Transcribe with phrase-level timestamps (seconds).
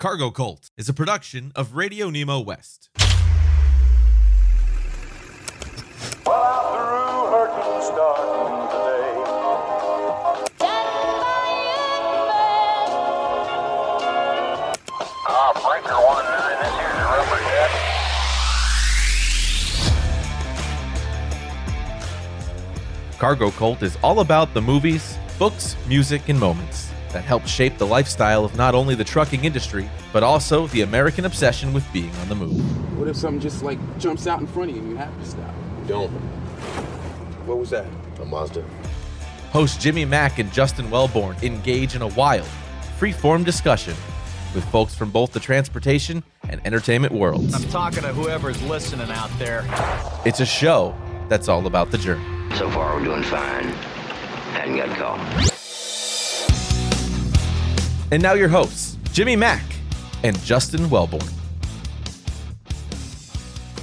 [0.00, 2.88] Cargo Cult is a production of Radio Nemo West.
[23.18, 27.86] Cargo Cult is all about the movies, books, music, and moments that helped shape the
[27.86, 32.28] lifestyle of not only the trucking industry, but also the American obsession with being on
[32.28, 32.98] the move.
[32.98, 35.26] What if something just like jumps out in front of you and you have to
[35.26, 35.54] stop?
[35.86, 36.10] Don't.
[37.46, 37.86] What was that?
[38.20, 38.64] A Mazda.
[39.50, 42.46] Hosts Jimmy Mack and Justin Wellborn engage in a wild,
[42.98, 43.94] free-form discussion
[44.54, 47.54] with folks from both the transportation and entertainment worlds.
[47.54, 49.64] I'm talking to whoever's listening out there.
[50.24, 50.94] It's a show
[51.28, 52.24] that's all about the journey.
[52.56, 53.64] So far, we're doing fine.
[54.52, 55.47] Hadn't got a call.
[58.10, 59.64] And now your hosts, Jimmy Mack
[60.22, 61.37] and Justin Wellborn.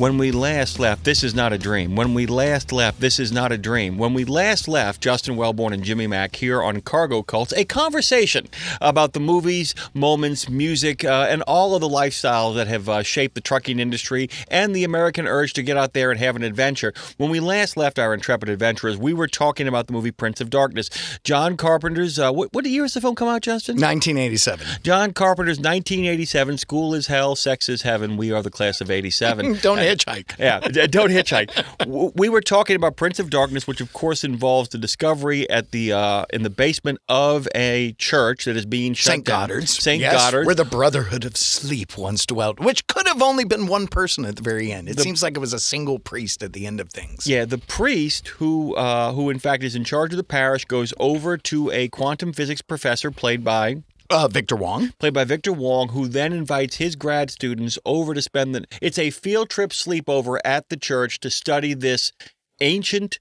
[0.00, 1.94] When we last left, this is not a dream.
[1.94, 3.98] When we last left, this is not a dream.
[3.98, 8.48] When we last left, Justin Wellborn and Jimmy Mack here on Cargo Cults, a conversation
[8.80, 13.34] about the movies, moments, music, uh, and all of the lifestyles that have uh, shaped
[13.34, 16.94] the trucking industry and the American urge to get out there and have an adventure.
[17.18, 20.48] When we last left our intrepid adventurers, we were talking about the movie Prince of
[20.48, 20.88] Darkness.
[21.24, 23.74] John Carpenter's, uh, what, what year does the film come out, Justin?
[23.74, 24.66] 1987.
[24.82, 29.56] John Carpenter's 1987, School is Hell, Sex is Heaven, We Are the Class of 87.
[29.60, 30.38] Don't hitchhike.
[30.38, 32.14] Yeah, don't hitchhike.
[32.16, 35.92] We were talking about Prince of Darkness, which of course involves the discovery at the
[35.92, 39.24] uh, in the basement of a church that is being shut St.
[39.24, 39.48] down.
[39.48, 39.82] Godard's.
[39.82, 40.00] St.
[40.00, 40.46] Yes, Godard's.
[40.46, 44.36] Where the Brotherhood of Sleep once dwelt, which could have only been one person at
[44.36, 44.88] the very end.
[44.88, 47.26] It seems like it was a single priest at the end of things.
[47.26, 50.92] yeah, the priest who uh, who in fact is in charge of the parish goes
[50.98, 54.92] over to a quantum physics professor played by Uh, Victor Wong.
[54.98, 58.64] played by Victor Wong, who then invites his grad students over to spend the.
[58.82, 62.12] It's a field trip sleepover at the church to study this
[62.60, 63.20] ancient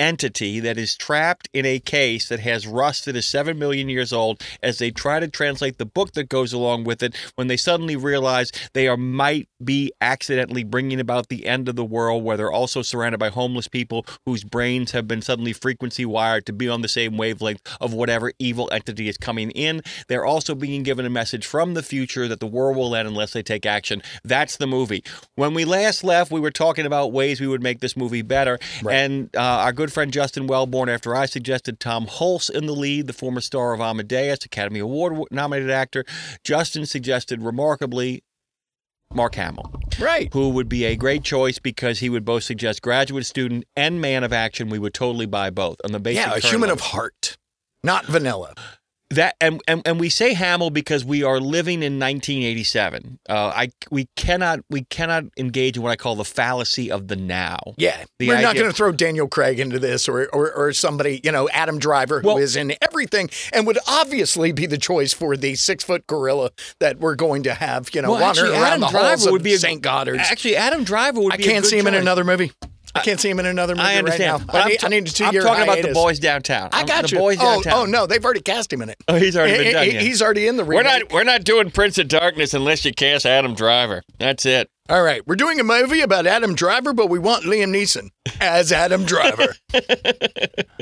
[0.00, 4.12] entity that is trapped in a case that has rust that is seven million years
[4.12, 4.42] old.
[4.62, 7.94] As they try to translate the book that goes along with it, when they suddenly
[7.94, 12.50] realize they are might be accidentally bringing about the end of the world, where they're
[12.50, 16.80] also surrounded by homeless people whose brains have been suddenly frequency wired to be on
[16.80, 19.82] the same wavelength of whatever evil entity is coming in.
[20.08, 23.32] They're also being given a message from the future that the world will end unless
[23.34, 24.02] they take action.
[24.24, 25.04] That's the movie.
[25.34, 28.58] When we last left, we were talking about ways we would make this movie better.
[28.88, 33.06] And uh, our good friend Justin Wellborn, after I suggested Tom Hulce in the lead,
[33.06, 36.04] the former star of Amadeus, Academy Award nominated actor,
[36.44, 38.22] Justin suggested remarkably
[39.12, 40.32] Mark Hamill Right.
[40.32, 44.22] who would be a great choice because he would both suggest graduate student and man
[44.24, 44.68] of action.
[44.70, 46.24] We would totally buy both on the basic.
[46.24, 46.74] Yeah, a human level.
[46.84, 47.36] of heart,
[47.82, 48.54] not vanilla.
[49.10, 53.18] That, and, and and we say Hamill because we are living in 1987.
[53.28, 57.16] Uh, I we cannot we cannot engage in what I call the fallacy of the
[57.16, 57.58] now.
[57.76, 61.20] Yeah, The we're not going to throw Daniel Craig into this, or, or or somebody,
[61.24, 65.12] you know, Adam Driver, who Well- is in everything and would obviously be the choice
[65.12, 68.62] for the six foot gorilla that we're going to have, you know, Well, actually, around
[68.64, 69.82] Adam the halls Driver of would be a- St.
[69.82, 70.22] Godard's.
[70.30, 71.32] Actually, Adam Driver would.
[71.32, 72.52] I be a can't see him in another movie.
[72.94, 74.52] I can't see him in another movie I understand, right now.
[74.52, 75.94] but I, need, I need a two I'm year talking about the hiatus.
[75.94, 76.70] boys downtown.
[76.72, 77.18] I I'm- got the you.
[77.18, 77.72] boys oh, oh downtown.
[77.74, 78.96] oh no, they've already cast him in it.
[79.08, 79.84] Oh, he's already been He- done.
[79.86, 80.00] he- yeah.
[80.00, 81.04] He's already in the We're remake.
[81.04, 84.02] not we're not doing Prince of Darkness unless you cast Adam Driver.
[84.18, 84.68] That's it.
[84.88, 88.08] All right, we're doing a movie about Adam Driver, but we want Liam Neeson
[88.40, 89.54] as Adam Driver.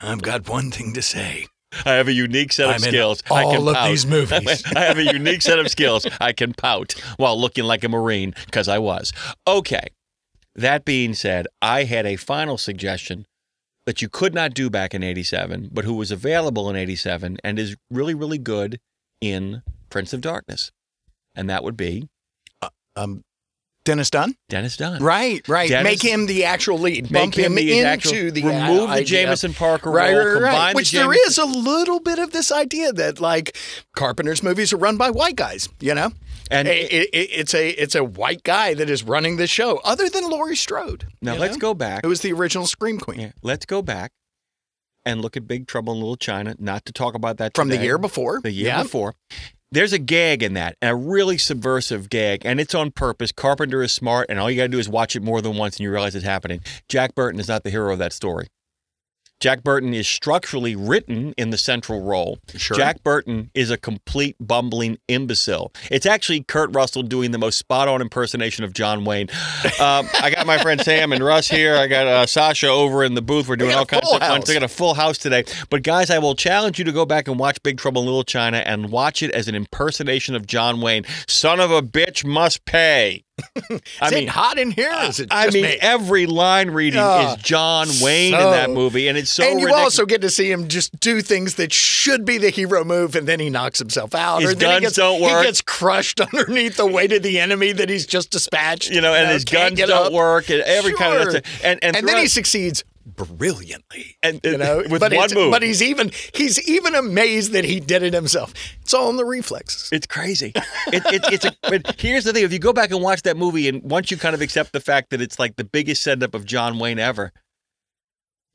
[0.00, 1.46] I've got one thing to say.
[1.86, 3.22] I have a unique set of I'm in skills.
[3.30, 3.88] I can all of pout.
[3.88, 4.62] these movies.
[4.76, 6.06] I have a unique set of skills.
[6.20, 9.12] I can pout while looking like a Marine because I was.
[9.46, 9.86] Okay.
[10.54, 13.26] That being said, I had a final suggestion
[13.86, 17.58] that you could not do back in 87, but who was available in 87 and
[17.58, 18.78] is really, really good
[19.20, 20.70] in Prince of Darkness.
[21.34, 22.08] And that would be
[22.94, 23.24] Um,
[23.84, 24.34] Dennis Dun?
[24.48, 25.02] Dennis Dun.
[25.02, 25.68] Right, right.
[25.68, 27.10] Dennis- Make him the actual lead.
[27.10, 29.04] Make Bump him, the into actual- the remove uh, the.
[29.04, 30.50] Jameson Parker right, role, right, right.
[30.50, 33.56] combine the Which there is a little bit of this idea that like
[33.96, 35.68] Carpenter's movies are run by white guys.
[35.80, 36.12] You know,
[36.50, 40.08] And- it, it, it's a it's a white guy that is running the show, other
[40.08, 41.06] than Laurie Strode.
[41.20, 41.60] Now let's know?
[41.60, 42.04] go back.
[42.04, 44.12] It was the original Scream Queen Yeah, let's go back
[45.04, 46.54] and look at Big Trouble in Little China.
[46.60, 48.40] Not to talk about that from the year before?
[48.40, 48.82] The year Yeah.
[48.84, 49.14] before.
[49.72, 53.32] There's a gag in that, a really subversive gag, and it's on purpose.
[53.32, 55.76] Carpenter is smart, and all you got to do is watch it more than once,
[55.76, 56.60] and you realize it's happening.
[56.90, 58.48] Jack Burton is not the hero of that story.
[59.42, 62.38] Jack Burton is structurally written in the central role.
[62.54, 62.76] Sure.
[62.76, 65.72] Jack Burton is a complete bumbling imbecile.
[65.90, 69.28] It's actually Kurt Russell doing the most spot on impersonation of John Wayne.
[69.80, 71.74] Um, I got my friend Sam and Russ here.
[71.74, 73.48] I got uh, Sasha over in the booth.
[73.48, 74.42] We're doing got all kinds of fun.
[74.48, 75.44] I got a full house today.
[75.70, 78.22] But guys, I will challenge you to go back and watch Big Trouble in Little
[78.22, 81.04] China and watch it as an impersonation of John Wayne.
[81.26, 83.24] Son of a bitch must pay.
[84.00, 84.92] I it hot in here?
[85.02, 85.78] Is it I mean, me?
[85.80, 89.66] every line reading Ah, is John Wayne in that movie, and it's so and you
[89.66, 89.84] ridiculous.
[89.98, 93.26] also get to see him just do things that should be the hero move, and
[93.26, 94.42] then he knocks himself out.
[94.42, 95.38] His or then he guns gets, don't work.
[95.40, 98.90] He gets crushed underneath the weight of the enemy that he's just dispatched.
[98.90, 100.12] you know, and his guns don't up.
[100.12, 101.40] work, and every kind of Sure.
[101.64, 104.16] And and, and then he succeeds brilliantly.
[104.22, 105.50] And- you uh, know, with but one move.
[105.50, 108.54] But he's even he's even amazed that he did it himself.
[108.82, 109.88] It's all in the reflexes.
[109.92, 110.52] It's crazy.
[110.88, 113.36] It, it, it's a, but here's the thing: if you go back and watch that
[113.36, 116.22] movie, and once you kind of accept the fact that it's like the biggest send
[116.22, 117.32] up of John Wayne ever,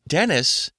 [0.08, 0.72] Dennis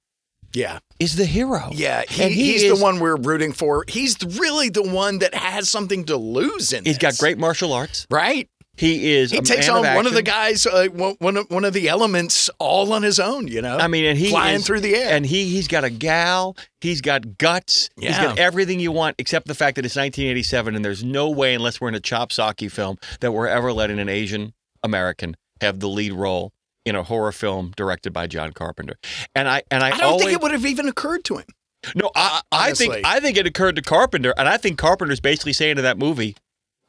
[0.55, 1.71] Yeah, is the hero.
[1.73, 2.03] yeah.
[2.09, 3.85] He, and he he's is, the one we're rooting for.
[3.89, 6.85] He's really the one that has something to lose in.
[6.85, 6.93] This.
[6.93, 8.07] He's got great martial arts.
[8.11, 8.49] right.
[8.79, 9.33] He is.
[9.33, 12.49] He takes on one of the guys, uh, one one of, one of the elements,
[12.59, 13.49] all on his own.
[13.49, 13.77] You know.
[13.77, 15.11] I mean, and he flying is- through the air.
[15.15, 16.57] and he he's got a gal.
[16.81, 17.91] He's got guts.
[17.99, 21.55] He's got everything you want, except the fact that it's 1987, and there's no way,
[21.55, 24.55] unless we're in a chop socky film, that we're ever letting an Asian
[24.85, 26.53] American have the lead role
[26.87, 28.97] in a horror film directed by John Carpenter.
[29.35, 31.47] And I and I, I don't always, think it would have even occurred to him.
[31.95, 32.95] No, I, I think.
[33.05, 36.37] I think it occurred to Carpenter, and I think Carpenter's basically saying to that movie.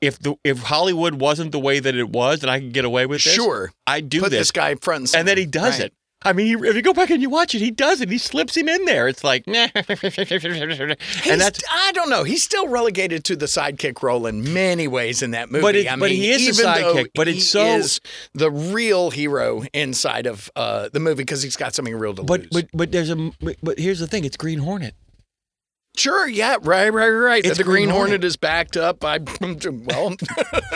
[0.01, 3.05] If the if Hollywood wasn't the way that it was, and I could get away
[3.05, 3.71] with this, Sure.
[3.85, 4.39] I'd do Put this.
[4.39, 5.19] this guy front and center.
[5.19, 5.87] and then he does Right.
[5.87, 5.93] it.
[6.21, 8.09] I mean, he, if you go back and you watch it, he does it.
[8.09, 9.07] He slips him in there.
[9.07, 12.23] It's like, and He's- that's I don't know.
[12.23, 15.61] He's still relegated to the sidekick role in many ways in that movie.
[15.61, 17.65] But it- I but mean, he is a even though sidekick, but it's he so-
[17.77, 18.01] is
[18.33, 22.41] the real hero inside of uh, the movie because he's got something real to but
[22.41, 22.49] lose.
[22.51, 24.25] but but there's a but, but here's the thing.
[24.25, 24.95] It's Green Hornet.
[25.97, 27.45] Sure, yeah, right, right, right.
[27.45, 28.09] It's the Green Green Hornet.
[28.11, 28.23] Hornet.
[28.23, 30.15] is backed up by well,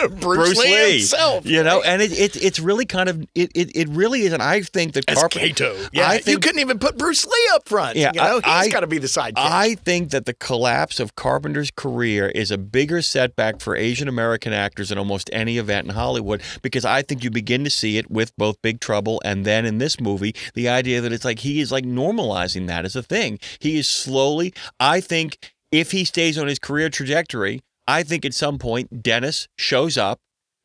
[0.08, 1.46] Bruce, Bruce Lee, Lee, himself.
[1.46, 4.42] you know, and it, it it's really kind of it it, it really is, and
[4.42, 5.46] I think that as Carpenter.
[5.46, 5.88] Kato.
[5.92, 7.96] Yeah, I you couldn't even put Bruce Lee up front.
[7.96, 9.34] Yeah, you know, I- he's got to be the sidekick.
[9.36, 14.52] I think that the collapse of Carpenter's career is a bigger setback for Asian American
[14.52, 18.10] actors than almost any event in Hollywood because I think you begin to see it
[18.10, 21.60] with both Big Trouble and then in this movie, the idea that it's like he
[21.60, 23.38] is like normalizing that as a thing.
[23.58, 28.34] He is slowly, I think, if he stays on his career trajectory, I think at
[28.34, 30.20] some point Dennis shows up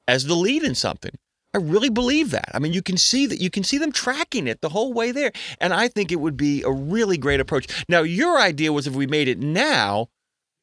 [0.07, 1.11] as the lead in something.
[1.53, 2.51] I really believe that.
[2.53, 5.11] I mean, you can see that you can see them tracking it the whole way
[5.11, 7.67] there, and I think it would be a really great approach.
[7.89, 10.09] Now, your idea was if we made it now,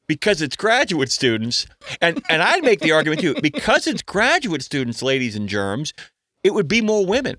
[0.07, 1.67] because it's graduate students,
[2.01, 5.93] and and I'd make the argument too, because it's graduate students, ladies and germs,
[6.43, 7.35] it would be more women.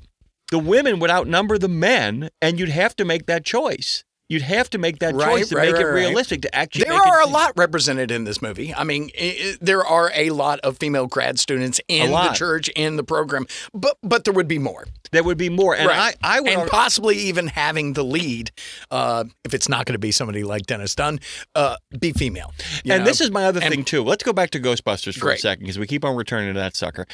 [0.50, 4.04] The women would outnumber the men, and you'd have to make that choice.
[4.28, 6.06] You'd have to make that Right, choice to right, make it right, right.
[6.06, 6.84] realistic to actually.
[6.84, 8.74] There make it are a lot represented in this movie.
[8.74, 12.68] I mean, i i there are a lot of female grad students in the church
[12.70, 14.86] in the program, but but there would be more.
[15.12, 15.88] There would be more, and.
[15.90, 16.50] I, I would.
[16.50, 18.50] and argue- possibly even having the lead,
[18.90, 21.18] uh, if it's not going to be somebody like Dennis Dun,
[21.54, 22.52] uh, be female.
[22.84, 23.04] and know?
[23.04, 24.04] this is my other And- thing too.
[24.04, 26.76] Let's go back to Ghostbusters for a second because we keep on returning to that
[26.76, 27.06] sucker.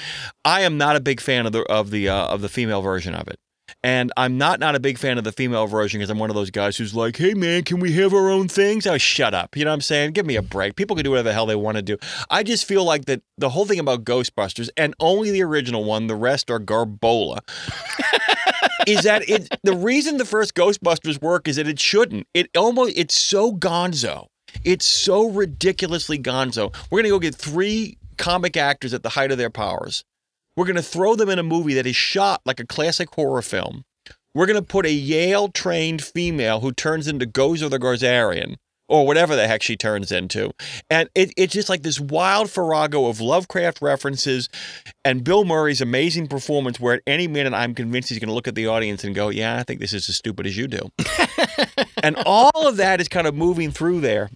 [0.45, 3.15] I am not a big fan of the of the uh, of the female version
[3.15, 3.39] of it.
[3.83, 6.37] And I'm not not a big fan of the female version because I'm one of
[6.37, 9.57] those guys who's like, "Hey man, can we have our own things?" Oh, shut up.
[9.57, 10.13] You know what I'm saying?
[10.13, 10.77] Give me a break.
[10.77, 11.99] People can do whatever the hell they want to do.
[12.31, 16.07] I just feel like that the whole thing about Ghostbusters and only the original one,
[16.07, 17.41] the rest are garbola.
[18.87, 22.27] is that it the reason the first Ghostbusters work is that it shouldn't.
[22.35, 24.29] It almost it's so gonzo.
[24.65, 26.75] It's so ridiculously gonzo.
[26.91, 30.05] We're gonna go get three comic actors at the height of their powers.
[30.57, 33.85] We're gonna throw them in a movie that is shot like a classic horror film.
[34.35, 38.57] We're gonna put a Yale trained female who turns into Gozer the Gozerian.
[38.87, 40.53] Or whatever the heck she turns into.
[40.91, 44.51] And it, it's just like this wild farrago of Lovecraft references
[45.07, 48.47] and Bill Murray's amazing performance, where at any minute I'm convinced he's going to look
[48.47, 50.91] at the audience and go, Yeah, I think this is as stupid as you do.
[52.03, 54.29] and all of that is kind of moving through there.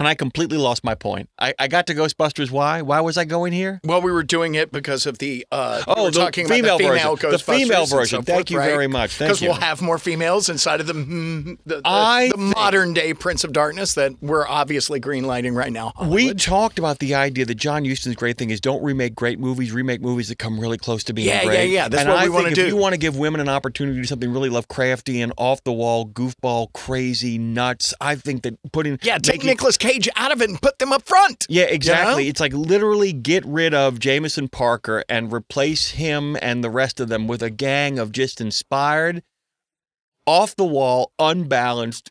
[0.00, 1.28] And I completely lost my point.
[1.38, 2.50] I, I got to Ghostbusters.
[2.50, 2.80] Why?
[2.80, 3.80] Why was I going here?
[3.84, 6.78] Well, we were doing it because of the uh, Oh, were the talking female about
[6.78, 7.30] the female version.
[7.32, 8.22] The female and so version.
[8.22, 8.70] Thank forth, you right?
[8.70, 9.10] very much.
[9.16, 9.34] Thank you.
[9.34, 12.94] Because we'll have more females inside of the mm, the, the, I the think- modern
[12.94, 15.92] day Prince of Darkness that we're obviously greenlighting right now.
[16.02, 19.70] We talked about the idea that John Huston's great thing is don't remake great movies,
[19.70, 21.70] remake movies that come really close to being Yeah, yeah, great.
[21.72, 21.88] yeah.
[21.90, 22.62] That's and what I we wanna do.
[22.62, 25.72] If you want to give women an opportunity to do something really Lovecraftian, off the
[25.74, 29.76] wall, goofball, crazy, nuts, I think that putting yeah, take making- Nicolas
[30.16, 31.46] Out of it and put them up front.
[31.48, 32.22] Yeah, exactly.
[32.22, 32.30] You know?
[32.30, 37.08] It's like literally get rid of Jameson Parker and replace him and the rest of
[37.08, 39.22] them with a gang of just inspired,
[40.26, 42.10] off the wall, unbalanced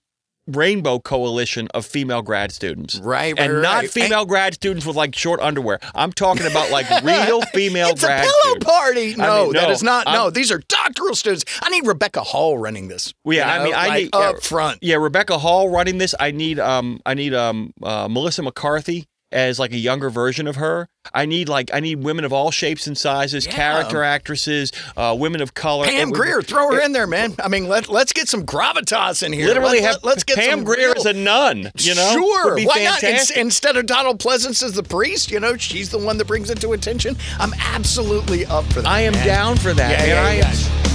[0.56, 3.00] rainbow coalition of female grad students.
[3.00, 3.90] Right, right, And not right.
[3.90, 5.80] female grad students with like short underwear.
[5.96, 8.66] I'm talking about like real female It's a grad pillow students.
[8.66, 9.16] party.
[9.16, 10.06] No, mean, no, is not.
[10.08, 11.44] no, I'm- these are doctoral students.
[11.62, 13.14] I need Rebecca Hall running this.
[13.26, 14.80] Yeah, you I mean, I like need yeah, up front.
[14.82, 16.16] Yeah, Rebecca Hall running this.
[16.20, 20.56] I need um, I need um, uh, Melissa McCarthy as like a younger version of
[20.56, 20.88] her.
[21.14, 23.54] I need like I need women of all shapes and sizes, Yeah.
[23.54, 25.86] character actresses, uh, women of color.
[25.86, 27.36] Pam Grier, throw her in there, man.
[27.44, 29.48] I mean, let let's get some gravitas in here.
[29.48, 31.72] Literally let, have let, us get Pam Grier real- as a nun.
[31.78, 32.56] You know, sure.
[32.56, 33.00] Why not?
[33.00, 33.38] fantastic.
[33.38, 36.50] Ins- instead of Donald Pleasence as the priest, you know, she's the one that brings
[36.50, 37.16] it to attention.
[37.40, 38.88] I'm absolutely up for that.
[38.90, 39.26] I am man.
[39.26, 39.92] down for that.
[39.92, 40.38] Yeah, man.
[40.38, 40.89] yeah, I am.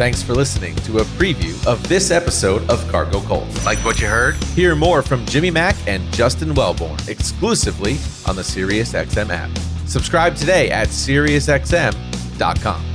[0.00, 3.66] Thanks for listening to a preview of this episode of Cargo Cult.
[3.66, 4.34] Like what you heard?
[4.54, 9.50] Hear more from Jimmy Mack and Justin Wellborn exclusively on the SiriusXM app.
[9.86, 12.89] Subscribe today at SiriusXM.com.